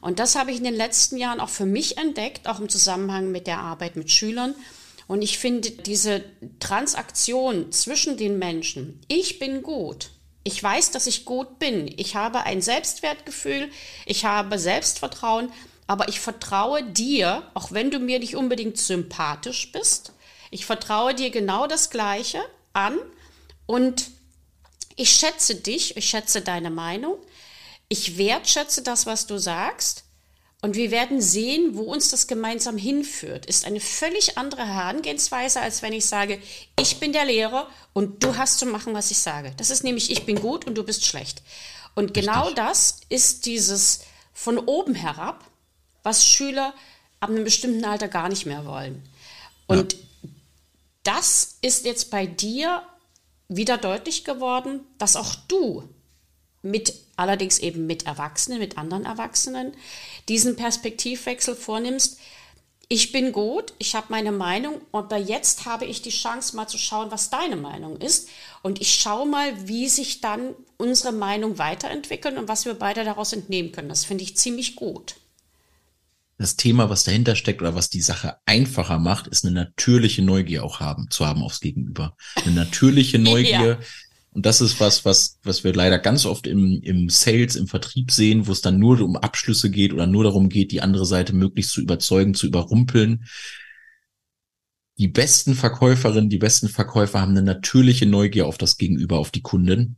[0.00, 3.32] Und das habe ich in den letzten Jahren auch für mich entdeckt, auch im Zusammenhang
[3.32, 4.54] mit der Arbeit mit Schülern.
[5.06, 6.22] Und ich finde diese
[6.60, 10.10] Transaktion zwischen den Menschen, ich bin gut,
[10.44, 13.70] ich weiß, dass ich gut bin, ich habe ein Selbstwertgefühl,
[14.06, 15.50] ich habe Selbstvertrauen,
[15.86, 20.12] aber ich vertraue dir, auch wenn du mir nicht unbedingt sympathisch bist,
[20.50, 22.40] ich vertraue dir genau das Gleiche
[22.74, 22.98] an
[23.68, 24.10] und
[24.96, 27.18] ich schätze dich, ich schätze deine Meinung,
[27.90, 30.04] ich wertschätze das, was du sagst
[30.62, 33.44] und wir werden sehen, wo uns das gemeinsam hinführt.
[33.44, 36.40] Ist eine völlig andere Herangehensweise, als wenn ich sage,
[36.80, 39.52] ich bin der Lehrer und du hast zu machen, was ich sage.
[39.58, 41.42] Das ist nämlich, ich bin gut und du bist schlecht.
[41.94, 44.00] Und genau das ist dieses
[44.32, 45.44] von oben herab,
[46.02, 46.72] was Schüler
[47.20, 49.06] ab einem bestimmten Alter gar nicht mehr wollen.
[49.66, 49.98] Und ja.
[51.02, 52.82] das ist jetzt bei dir
[53.48, 55.88] wieder deutlich geworden, dass auch du
[56.62, 59.72] mit, allerdings eben mit Erwachsenen, mit anderen Erwachsenen,
[60.28, 62.18] diesen Perspektivwechsel vornimmst.
[62.90, 66.78] Ich bin gut, ich habe meine Meinung, aber jetzt habe ich die Chance, mal zu
[66.78, 68.28] schauen, was deine Meinung ist.
[68.62, 73.32] Und ich schaue mal, wie sich dann unsere Meinung weiterentwickeln und was wir beide daraus
[73.32, 73.90] entnehmen können.
[73.90, 75.16] Das finde ich ziemlich gut
[76.38, 80.64] das Thema, was dahinter steckt oder was die Sache einfacher macht, ist eine natürliche Neugier
[80.64, 82.16] auch haben, zu haben aufs Gegenüber.
[82.36, 83.66] Eine natürliche Neugier.
[83.66, 83.78] ja.
[84.30, 88.12] Und das ist was, was, was wir leider ganz oft im, im Sales, im Vertrieb
[88.12, 91.32] sehen, wo es dann nur um Abschlüsse geht oder nur darum geht, die andere Seite
[91.34, 93.24] möglichst zu überzeugen, zu überrumpeln.
[94.96, 99.42] Die besten Verkäuferinnen, die besten Verkäufer haben eine natürliche Neugier auf das Gegenüber, auf die
[99.42, 99.96] Kunden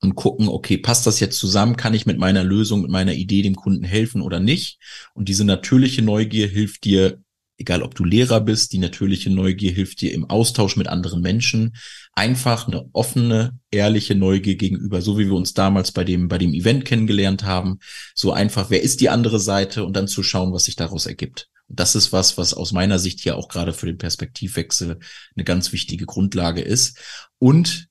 [0.00, 1.76] und gucken, okay, passt das jetzt zusammen?
[1.76, 4.78] Kann ich mit meiner Lösung, mit meiner Idee dem Kunden helfen oder nicht?
[5.14, 7.20] Und diese natürliche Neugier hilft dir,
[7.56, 11.74] egal ob du Lehrer bist, die natürliche Neugier hilft dir im Austausch mit anderen Menschen,
[12.12, 16.54] einfach eine offene, ehrliche Neugier gegenüber, so wie wir uns damals bei dem, bei dem
[16.54, 17.78] Event kennengelernt haben.
[18.14, 21.48] So einfach, wer ist die andere Seite und dann zu schauen, was sich daraus ergibt.
[21.68, 25.00] Das ist was, was aus meiner Sicht hier auch gerade für den Perspektivwechsel
[25.36, 26.98] eine ganz wichtige Grundlage ist.
[27.38, 27.87] Und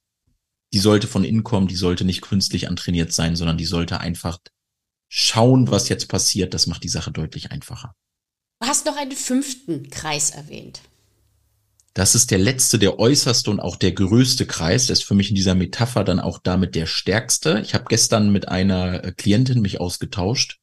[0.74, 4.40] die sollte von innen kommen, die sollte nicht künstlich antrainiert sein, sondern die sollte einfach
[5.10, 6.54] schauen, was jetzt passiert.
[6.54, 7.94] Das macht die Sache deutlich einfacher.
[8.60, 10.82] Du hast noch einen fünften Kreis erwähnt.
[11.94, 14.86] Das ist der letzte, der äußerste und auch der größte Kreis.
[14.86, 17.60] Der ist für mich in dieser Metapher dann auch damit der stärkste.
[17.62, 20.60] Ich habe gestern mit einer äh, Klientin mich ausgetauscht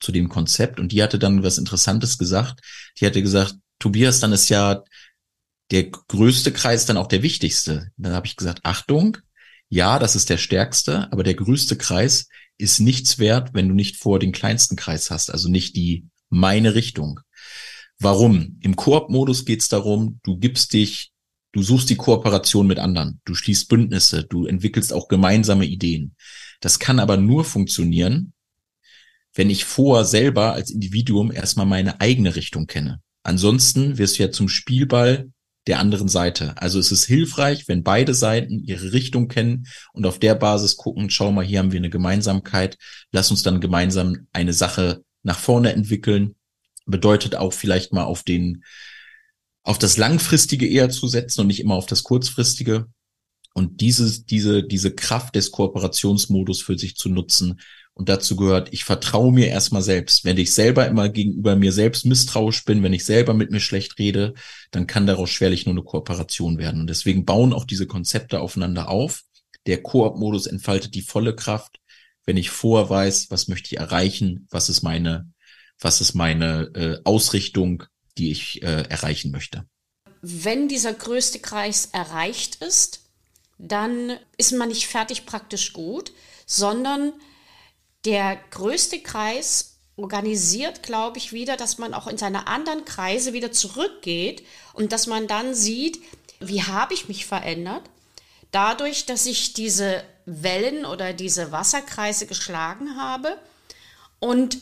[0.00, 2.60] zu dem Konzept und die hatte dann was Interessantes gesagt.
[2.98, 4.82] Die hatte gesagt, Tobias, dann ist ja
[5.74, 7.88] der größte Kreis dann auch der wichtigste.
[7.96, 9.18] Dann habe ich gesagt, Achtung,
[9.68, 13.96] ja, das ist der stärkste, aber der größte Kreis ist nichts wert, wenn du nicht
[13.96, 17.18] vor den kleinsten Kreis hast, also nicht die meine Richtung.
[17.98, 18.60] Warum?
[18.60, 21.10] Im Koop-Modus geht es darum, du gibst dich,
[21.50, 26.14] du suchst die Kooperation mit anderen, du schließt Bündnisse, du entwickelst auch gemeinsame Ideen.
[26.60, 28.32] Das kann aber nur funktionieren,
[29.34, 33.00] wenn ich vor selber als Individuum erstmal meine eigene Richtung kenne.
[33.24, 35.32] Ansonsten wirst du ja zum Spielball
[35.66, 36.54] der anderen Seite.
[36.56, 41.10] Also es ist hilfreich, wenn beide Seiten ihre Richtung kennen und auf der Basis gucken,
[41.10, 42.76] schau mal, hier haben wir eine Gemeinsamkeit,
[43.12, 46.34] lass uns dann gemeinsam eine Sache nach vorne entwickeln.
[46.86, 48.64] Bedeutet auch vielleicht mal auf den,
[49.62, 52.86] auf das Langfristige eher zu setzen und nicht immer auf das Kurzfristige.
[53.54, 57.60] Und dieses, diese, diese Kraft des Kooperationsmodus für sich zu nutzen.
[57.94, 60.24] Und dazu gehört, ich vertraue mir erstmal selbst.
[60.24, 63.98] Wenn ich selber immer gegenüber mir selbst misstrauisch bin, wenn ich selber mit mir schlecht
[63.98, 64.34] rede,
[64.72, 66.80] dann kann daraus schwerlich nur eine Kooperation werden.
[66.80, 69.22] Und deswegen bauen auch diese Konzepte aufeinander auf.
[69.66, 71.78] Der Koop-Modus entfaltet die volle Kraft
[72.24, 75.30] wenn ich vorher weiß, was möchte ich erreichen, was ist meine,
[75.78, 77.84] was ist meine äh, Ausrichtung,
[78.16, 79.66] die ich äh, erreichen möchte.
[80.22, 83.00] Wenn dieser größte Kreis erreicht ist,
[83.58, 86.12] dann ist man nicht fertig praktisch gut,
[86.46, 87.12] sondern
[88.04, 93.52] der größte Kreis organisiert, glaube ich, wieder, dass man auch in seine anderen Kreise wieder
[93.52, 96.02] zurückgeht und dass man dann sieht,
[96.40, 97.82] wie habe ich mich verändert,
[98.50, 103.38] dadurch, dass ich diese Wellen oder diese Wasserkreise geschlagen habe
[104.18, 104.58] und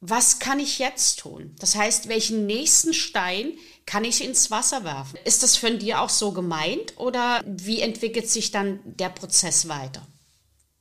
[0.00, 1.54] was kann ich jetzt tun?
[1.58, 3.52] Das heißt, welchen nächsten Stein
[3.84, 5.18] kann ich ins Wasser werfen?
[5.24, 10.06] Ist das von dir auch so gemeint oder wie entwickelt sich dann der Prozess weiter?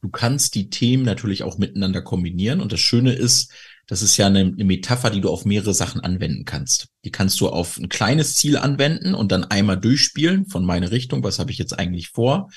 [0.02, 3.52] Du kannst die Themen natürlich auch miteinander kombinieren und das Schöne ist,
[3.86, 6.90] das ist ja eine, eine, Metapher, die du auf mehrere Sachen anwenden kannst.
[7.04, 11.24] Die kannst du auf ein kleines Ziel anwenden und dann einmal durchspielen von meine Richtung.
[11.24, 12.50] Was habe ich jetzt eigentlich vor?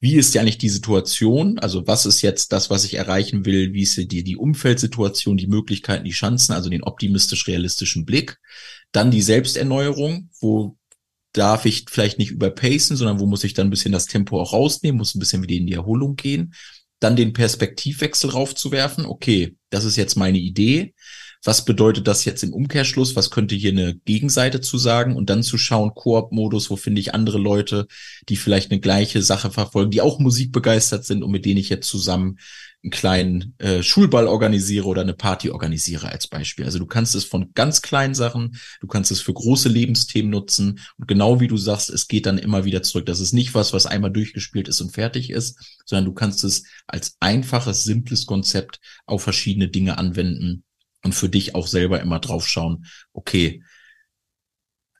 [0.00, 1.60] Wie ist ja eigentlich die Situation?
[1.60, 3.72] Also was ist jetzt das, was ich erreichen will?
[3.72, 8.38] Wie ist die, die Umfeldsituation, die Möglichkeiten, die Chancen, also den optimistisch-realistischen Blick?
[8.90, 10.76] Dann die Selbsterneuerung, wo
[11.32, 14.52] darf ich vielleicht nicht überpacen, sondern wo muss ich dann ein bisschen das Tempo auch
[14.52, 16.54] rausnehmen, muss ein bisschen wieder in die Erholung gehen
[17.02, 19.06] dann den Perspektivwechsel raufzuwerfen.
[19.06, 20.94] Okay, das ist jetzt meine Idee.
[21.44, 23.16] Was bedeutet das jetzt im Umkehrschluss?
[23.16, 25.16] Was könnte hier eine Gegenseite zu sagen?
[25.16, 27.88] Und dann zu schauen, Koop-Modus, wo finde ich andere Leute,
[28.28, 31.88] die vielleicht eine gleiche Sache verfolgen, die auch musikbegeistert sind und mit denen ich jetzt
[31.88, 32.38] zusammen
[32.84, 36.64] einen kleinen äh, Schulball organisiere oder eine Party organisiere als Beispiel.
[36.64, 40.80] Also du kannst es von ganz kleinen Sachen, du kannst es für große Lebensthemen nutzen
[40.98, 43.06] und genau wie du sagst, es geht dann immer wieder zurück.
[43.06, 46.64] Das ist nicht was, was einmal durchgespielt ist und fertig ist, sondern du kannst es
[46.86, 50.64] als einfaches, simples Konzept auf verschiedene Dinge anwenden
[51.04, 53.62] und für dich auch selber immer draufschauen, okay,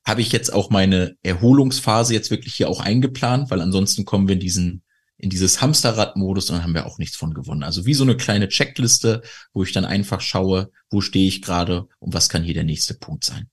[0.04, 4.34] habe ich jetzt auch meine Erholungsphase jetzt wirklich hier auch eingeplant, weil ansonsten kommen wir
[4.34, 4.82] in diesen
[5.22, 7.62] in dieses Hamsterrad-Modus und dann haben wir auch nichts von gewonnen.
[7.62, 11.86] Also wie so eine kleine Checkliste, wo ich dann einfach schaue, wo stehe ich gerade
[12.00, 13.48] und was kann hier der nächste Punkt sein.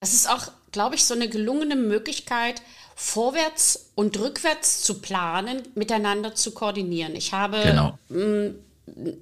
[0.00, 2.62] Das ist auch, glaube ich, so eine gelungene Möglichkeit,
[2.96, 7.14] vorwärts und rückwärts zu planen, miteinander zu koordinieren.
[7.14, 7.98] Ich habe genau.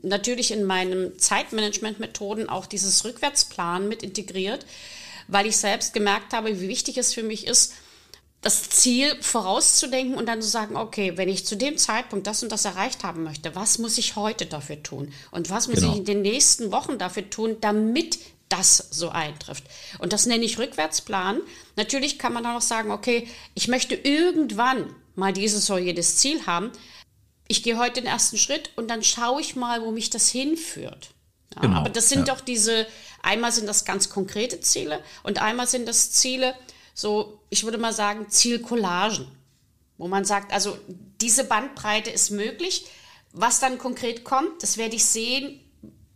[0.03, 4.67] Natürlich in meinen Zeitmanagement-Methoden auch dieses Rückwärtsplan mit integriert,
[5.27, 7.75] weil ich selbst gemerkt habe, wie wichtig es für mich ist,
[8.41, 12.53] das Ziel vorauszudenken und dann zu sagen, okay, wenn ich zu dem Zeitpunkt das und
[12.53, 15.13] das erreicht haben möchte, was muss ich heute dafür tun?
[15.33, 15.93] Und was muss genau.
[15.93, 19.65] ich in den nächsten Wochen dafür tun, damit das so eintrifft?
[19.99, 21.41] Und das nenne ich Rückwärtsplan.
[21.75, 26.47] Natürlich kann man dann auch sagen, okay, ich möchte irgendwann mal dieses oder jedes Ziel
[26.47, 26.71] haben.
[27.49, 31.11] Ich gehe heute den ersten Schritt und dann schaue ich mal, wo mich das hinführt.
[31.55, 32.35] Ja, genau, aber das sind ja.
[32.35, 32.87] doch diese,
[33.23, 36.55] einmal sind das ganz konkrete Ziele und einmal sind das Ziele,
[36.95, 39.29] so, ich würde mal sagen, Zielcollagen,
[39.97, 40.79] wo man sagt, also
[41.21, 42.87] diese Bandbreite ist möglich.
[43.33, 45.61] Was dann konkret kommt, das werde ich sehen,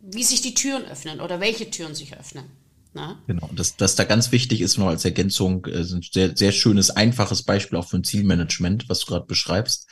[0.01, 2.45] wie sich die Türen öffnen oder welche Türen sich öffnen.
[2.93, 3.21] Na?
[3.27, 6.91] Genau, das, das da ganz wichtig ist noch als Ergänzung, äh, ein sehr, sehr schönes,
[6.91, 9.87] einfaches Beispiel auch für ein Zielmanagement, was du gerade beschreibst.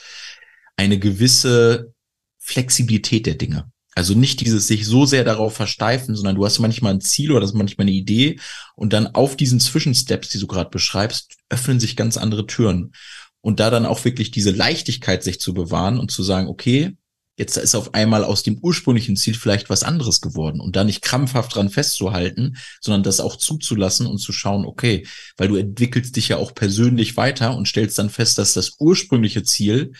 [0.75, 1.93] Eine gewisse
[2.39, 3.71] Flexibilität der Dinge.
[3.93, 7.41] Also nicht dieses sich so sehr darauf versteifen, sondern du hast manchmal ein Ziel oder
[7.41, 8.39] das manchmal eine Idee
[8.75, 12.93] und dann auf diesen Zwischensteps, die du gerade beschreibst, öffnen sich ganz andere Türen.
[13.41, 16.95] Und da dann auch wirklich diese Leichtigkeit sich zu bewahren und zu sagen, okay,
[17.37, 21.01] jetzt ist auf einmal aus dem ursprünglichen Ziel vielleicht was anderes geworden und da nicht
[21.01, 25.07] krampfhaft dran festzuhalten, sondern das auch zuzulassen und zu schauen, okay,
[25.37, 29.43] weil du entwickelst dich ja auch persönlich weiter und stellst dann fest, dass das ursprüngliche
[29.43, 29.93] Ziel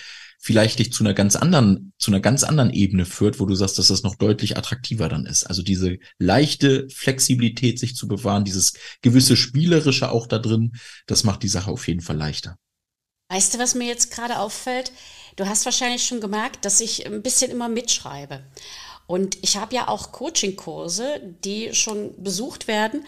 [0.44, 3.78] vielleicht dich zu einer ganz anderen, zu einer ganz anderen Ebene führt, wo du sagst,
[3.78, 5.44] dass das noch deutlich attraktiver dann ist.
[5.44, 8.74] Also diese leichte Flexibilität sich zu bewahren, dieses
[9.04, 10.74] gewisse Spielerische auch da drin,
[11.06, 12.58] das macht die Sache auf jeden Fall leichter.
[13.30, 14.92] Weißt du, was mir jetzt gerade auffällt?
[15.36, 18.44] Du hast wahrscheinlich schon gemerkt, dass ich ein bisschen immer mitschreibe.
[19.06, 23.06] Und ich habe ja auch Coaching-Kurse, die schon besucht werden.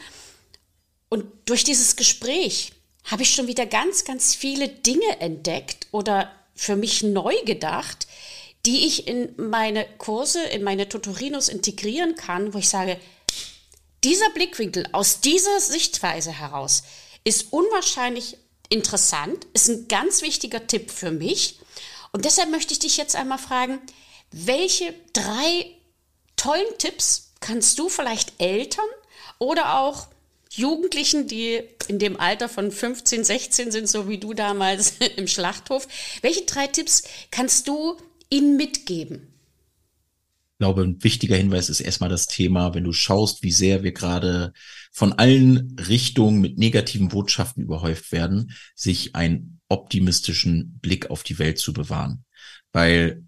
[1.10, 2.74] Und durch dieses Gespräch
[3.06, 8.08] habe ich schon wieder ganz, ganz viele Dinge entdeckt oder für mich neu gedacht,
[8.66, 13.00] die ich in meine Kurse, in meine Tutorinos integrieren kann, wo ich sage,
[14.04, 16.84] dieser Blickwinkel aus dieser Sichtweise heraus
[17.24, 18.38] ist unwahrscheinlich
[18.70, 21.60] interessant, ist ein ganz wichtiger Tipp für mich.
[22.12, 23.80] Und deshalb möchte ich dich jetzt einmal fragen,
[24.32, 25.72] welche drei
[26.36, 28.86] tollen Tipps kannst du vielleicht Eltern
[29.40, 30.08] oder auch
[30.56, 35.88] Jugendlichen, die in dem Alter von 15, 16 sind, so wie du damals im Schlachthof.
[36.22, 37.98] Welche drei Tipps kannst du
[38.30, 39.28] ihnen mitgeben?
[40.54, 43.92] Ich glaube, ein wichtiger Hinweis ist erstmal das Thema, wenn du schaust, wie sehr wir
[43.92, 44.54] gerade
[44.92, 51.58] von allen Richtungen mit negativen Botschaften überhäuft werden, sich einen optimistischen Blick auf die Welt
[51.58, 52.24] zu bewahren.
[52.72, 53.24] Weil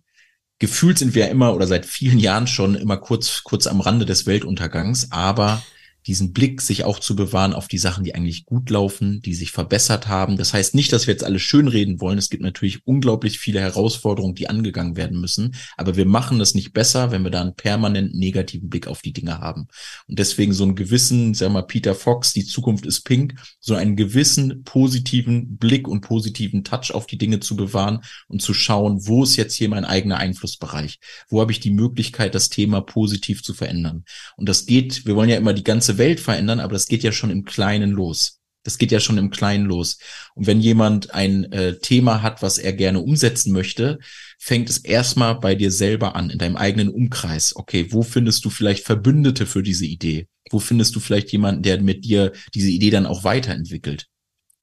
[0.60, 4.06] gefühlt sind wir ja immer oder seit vielen Jahren schon immer kurz, kurz am Rande
[4.06, 5.64] des Weltuntergangs, aber
[6.08, 9.52] diesen Blick sich auch zu bewahren auf die Sachen, die eigentlich gut laufen, die sich
[9.52, 10.38] verbessert haben.
[10.38, 12.20] Das heißt nicht, dass wir jetzt alles schönreden wollen.
[12.20, 15.56] Es gibt natürlich unglaublich viele Herausforderungen, die angegangen werden müssen.
[15.78, 19.14] Aber wir machen es nicht besser, wenn wir da einen permanent negativen Blick auf die
[19.14, 19.68] Dinge haben.
[20.08, 23.96] Und deswegen so einen gewissen, sag mal, Peter Fox, die Zukunft ist pink, so einen
[23.96, 29.24] gewissen positiven Blick und positiven Touch auf die Dinge zu bewahren und zu schauen, wo
[29.24, 31.00] ist jetzt hier mein eigener Einflussbereich?
[31.30, 34.04] Wo habe ich die Möglichkeit, das Thema positiv zu verändern?
[34.38, 37.12] Und das geht, wir wollen ja immer die ganze Welt verändern, aber das geht ja
[37.12, 38.40] schon im Kleinen los.
[38.64, 40.00] Das geht ja schon im Kleinen los.
[40.34, 44.00] Und wenn jemand ein äh, Thema hat, was er gerne umsetzen möchte,
[44.40, 47.56] fängt es erstmal bei dir selber an, in deinem eigenen Umkreis.
[47.56, 50.28] Okay, wo findest du vielleicht Verbündete für diese Idee?
[50.50, 54.08] Wo findest du vielleicht jemanden, der mit dir diese Idee dann auch weiterentwickelt?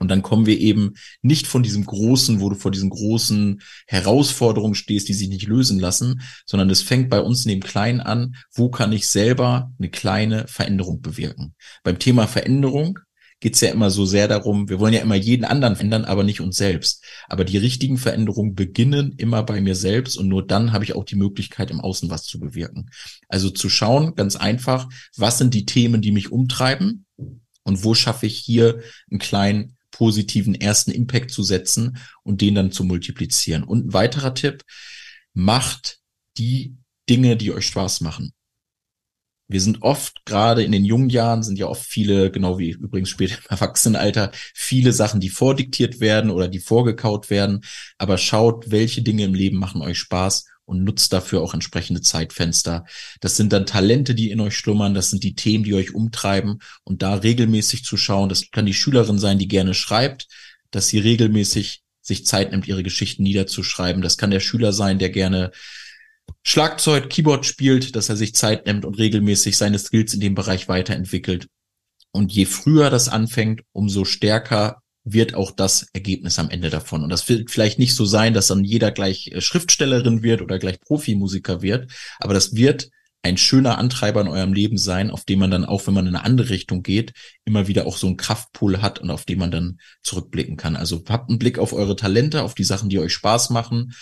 [0.03, 4.75] Und dann kommen wir eben nicht von diesem großen, wo du vor diesen großen Herausforderungen
[4.75, 8.35] stehst, die sich nicht lösen lassen, sondern es fängt bei uns in dem Kleinen an,
[8.53, 11.55] wo kann ich selber eine kleine Veränderung bewirken.
[11.85, 12.99] Beim Thema Veränderung
[13.39, 16.25] geht es ja immer so sehr darum, wir wollen ja immer jeden anderen verändern, aber
[16.25, 17.05] nicht uns selbst.
[17.29, 21.05] Aber die richtigen Veränderungen beginnen immer bei mir selbst und nur dann habe ich auch
[21.05, 22.91] die Möglichkeit, im Außen was zu bewirken.
[23.29, 27.07] Also zu schauen, ganz einfach, was sind die Themen, die mich umtreiben
[27.63, 32.73] und wo schaffe ich hier einen kleinen positiven ersten Impact zu setzen und den dann
[32.73, 33.63] zu multiplizieren.
[33.63, 34.65] Und ein weiterer Tipp,
[35.35, 36.01] macht
[36.37, 36.77] die
[37.09, 38.33] Dinge, die euch Spaß machen.
[39.49, 43.11] Wir sind oft, gerade in den jungen Jahren, sind ja oft viele, genau wie übrigens
[43.11, 47.61] später im Erwachsenenalter, viele Sachen, die vordiktiert werden oder die vorgekaut werden.
[47.99, 52.87] Aber schaut, welche Dinge im Leben machen euch Spaß und nutzt dafür auch entsprechende Zeitfenster.
[53.21, 56.61] Das sind dann Talente, die in euch schlummern, das sind die Themen, die euch umtreiben
[56.85, 60.29] und da regelmäßig zu schauen, das kann die Schülerin sein, die gerne schreibt,
[60.71, 64.03] dass sie regelmäßig sich Zeit nimmt, ihre Geschichten niederzuschreiben.
[64.03, 65.53] Das kann der Schüler sein, der gerne
[66.43, 70.69] Schlagzeug, Keyboard spielt, dass er sich Zeit nimmt und regelmäßig seine Skills in dem Bereich
[70.69, 71.47] weiterentwickelt.
[72.11, 77.03] Und je früher das anfängt, umso stärker wird auch das Ergebnis am Ende davon.
[77.03, 80.59] Und das wird vielleicht nicht so sein, dass dann jeder gleich äh, Schriftstellerin wird oder
[80.59, 82.91] gleich Profimusiker wird, aber das wird
[83.25, 86.17] ein schöner Antreiber in eurem Leben sein, auf dem man dann auch, wenn man in
[86.17, 87.13] eine andere Richtung geht,
[87.45, 90.75] immer wieder auch so einen Kraftpool hat und auf den man dann zurückblicken kann.
[90.75, 93.95] Also habt einen Blick auf eure Talente, auf die Sachen, die euch Spaß machen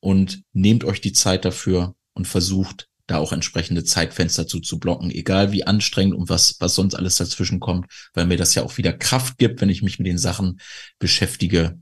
[0.00, 5.10] und nehmt euch die Zeit dafür und versucht da auch entsprechende Zeitfenster zu, zu blocken,
[5.10, 8.76] egal wie anstrengend und was, was sonst alles dazwischen kommt, weil mir das ja auch
[8.78, 10.60] wieder Kraft gibt, wenn ich mich mit den Sachen
[10.98, 11.78] beschäftige,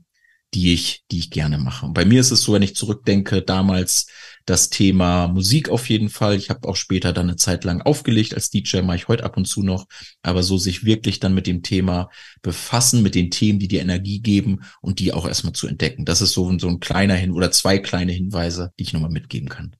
[0.53, 1.85] die ich, die ich gerne mache.
[1.85, 4.07] Und bei mir ist es so, wenn ich zurückdenke, damals
[4.45, 6.35] das Thema Musik auf jeden Fall.
[6.35, 9.37] Ich habe auch später dann eine Zeit lang aufgelegt als DJ, mache ich heute ab
[9.37, 9.85] und zu noch.
[10.21, 12.09] Aber so sich wirklich dann mit dem Thema
[12.41, 16.05] befassen, mit den Themen, die dir Energie geben und die auch erstmal zu entdecken.
[16.05, 19.49] Das ist so, so ein kleiner Hin oder zwei kleine Hinweise, die ich nochmal mitgeben
[19.49, 19.75] kann.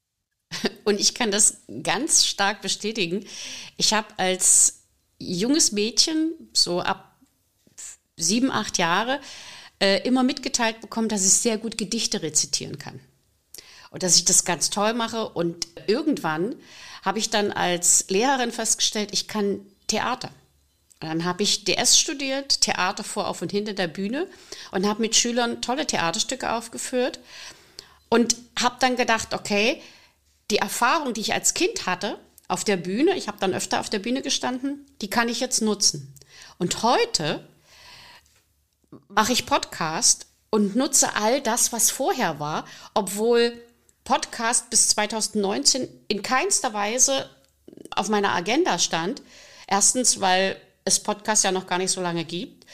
[0.84, 3.26] Und ich kann das ganz stark bestätigen.
[3.78, 4.82] Ich habe als
[5.20, 7.16] junges Mädchen, so ab
[8.18, 9.20] sieben, acht Jahre,
[9.80, 13.00] äh, immer mitgeteilt bekommen, dass ich sehr gut Gedichte rezitieren kann.
[13.92, 15.30] und dass ich das ganz toll mache.
[15.30, 16.56] Und irgendwann
[17.04, 20.32] habe ich dann als Lehrerin festgestellt, ich kann Theater.
[21.02, 24.28] Und dann habe ich DS studiert, Theater vor, auf und hinter der Bühne
[24.72, 27.20] und habe mit Schülern tolle Theaterstücke aufgeführt
[28.10, 29.82] und habe dann gedacht, okay,
[30.52, 33.90] die Erfahrung, die ich als Kind hatte auf der Bühne, ich habe dann öfter auf
[33.90, 36.14] der Bühne gestanden, die kann ich jetzt nutzen.
[36.58, 37.48] Und heute
[39.08, 43.60] mache ich Podcast und nutze all das, was vorher war, obwohl
[44.04, 47.30] Podcast bis 2019 in keinster Weise
[47.92, 49.24] auf meiner Agenda stand.
[49.68, 52.66] Erstens, weil es Podcast ja noch gar nicht so lange gibt.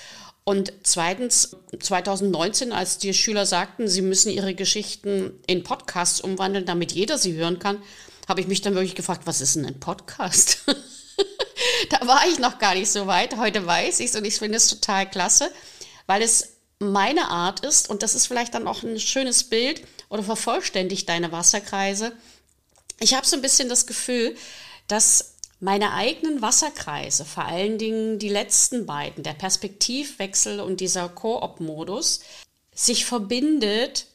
[0.44, 6.92] Und zweitens, 2019, als die Schüler sagten, sie müssen ihre Geschichten in Podcasts umwandeln, damit
[6.92, 7.82] jeder sie hören kann,
[8.28, 10.60] habe ich mich dann wirklich gefragt, was ist denn ein Podcast?
[11.90, 13.38] da war ich noch gar nicht so weit.
[13.38, 15.52] Heute weiß ich es und ich finde es total klasse,
[16.08, 20.24] weil es meine Art ist und das ist vielleicht dann auch ein schönes Bild oder
[20.24, 22.14] vervollständigt deine Wasserkreise.
[23.00, 24.36] Ich habe so ein bisschen das Gefühl,
[24.88, 25.31] dass
[25.62, 32.22] meine eigenen Wasserkreise, vor allen Dingen die letzten beiden, der Perspektivwechsel und dieser Koop-Modus,
[32.74, 34.08] sich verbindet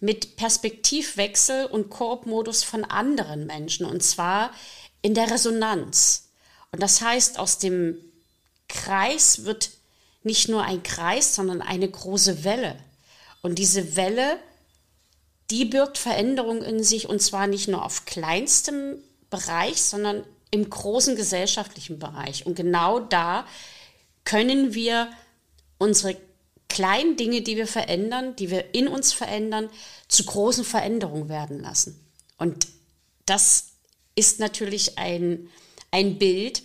[0.00, 4.52] mit Perspektivwechsel und Koop-Modus von anderen Menschen und zwar
[5.00, 6.28] in der Resonanz.
[6.72, 7.96] Und das heißt, aus dem
[8.68, 9.70] Kreis wird
[10.22, 12.76] nicht nur ein Kreis, sondern eine große Welle.
[13.40, 14.38] Und diese Welle,
[15.50, 18.98] die birgt Veränderung in sich und zwar nicht nur auf kleinstem
[19.30, 22.46] Bereich, sondern im großen gesellschaftlichen Bereich.
[22.46, 23.46] Und genau da
[24.24, 25.10] können wir
[25.78, 26.16] unsere
[26.68, 29.68] kleinen Dinge, die wir verändern, die wir in uns verändern,
[30.08, 32.06] zu großen Veränderungen werden lassen.
[32.38, 32.68] Und
[33.26, 33.72] das
[34.14, 35.48] ist natürlich ein,
[35.90, 36.62] ein Bild,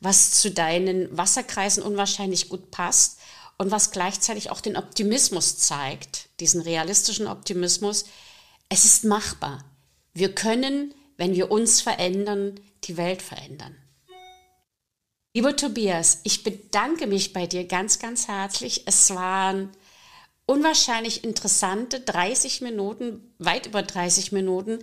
[0.00, 3.18] was zu deinen Wasserkreisen unwahrscheinlich gut passt
[3.58, 8.04] und was gleichzeitig auch den Optimismus zeigt, diesen realistischen Optimismus.
[8.68, 9.64] Es ist machbar.
[10.14, 13.76] Wir können, wenn wir uns verändern, die Welt verändern.
[15.34, 18.82] Lieber Tobias, ich bedanke mich bei dir ganz, ganz herzlich.
[18.86, 19.70] Es waren
[20.44, 24.80] unwahrscheinlich interessante 30 Minuten, weit über 30 Minuten.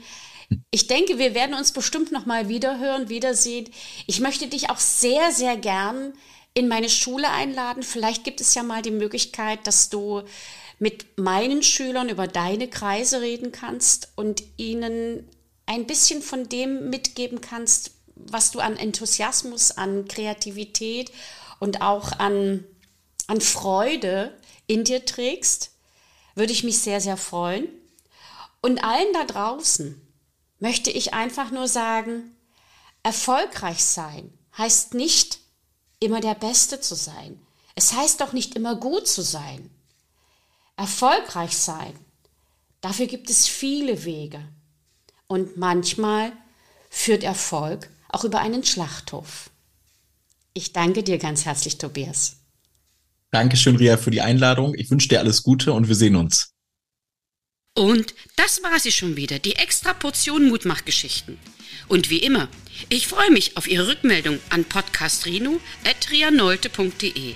[0.71, 3.69] Ich denke, wir werden uns bestimmt noch mal wiederhören, wiedersehen.
[4.05, 6.13] Ich möchte dich auch sehr, sehr gern
[6.53, 7.83] in meine Schule einladen.
[7.83, 10.23] Vielleicht gibt es ja mal die Möglichkeit, dass du
[10.79, 15.27] mit meinen Schülern über deine Kreise reden kannst und ihnen
[15.67, 21.11] ein bisschen von dem mitgeben kannst, was du an Enthusiasmus, an Kreativität
[21.59, 22.63] und auch an,
[23.27, 25.71] an Freude in dir trägst,
[26.33, 27.67] würde ich mich sehr, sehr freuen.
[28.61, 30.01] Und allen da draußen
[30.59, 32.35] möchte ich einfach nur sagen,
[33.03, 35.39] erfolgreich sein heißt nicht
[35.99, 37.39] immer der Beste zu sein.
[37.75, 39.69] Es heißt doch nicht immer gut zu sein.
[40.77, 41.93] Erfolgreich sein,
[42.81, 44.47] dafür gibt es viele Wege.
[45.27, 46.31] Und manchmal
[46.89, 49.49] führt Erfolg auch über einen Schlachthof.
[50.53, 52.37] Ich danke dir ganz herzlich, Tobias.
[53.31, 54.73] Dankeschön, Ria, für die Einladung.
[54.75, 56.53] Ich wünsche dir alles Gute und wir sehen uns.
[57.75, 61.37] Und das war sie schon wieder, die extra Portion Mutmachgeschichten.
[61.87, 62.47] Und wie immer,
[62.89, 67.35] ich freue mich auf Ihre Rückmeldung an podcastrino.trianolte.de.